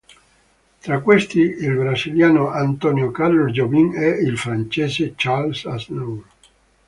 Tra 0.79 0.99
questi 0.99 1.37
il 1.41 1.75
brasiliano 1.75 2.49
Antônio 2.49 3.11
Carlos 3.11 3.51
Jobim 3.51 3.93
e 3.93 4.07
il 4.23 4.35
francese 4.35 5.13
Charles 5.15 5.63
Aznavour. 5.65 6.25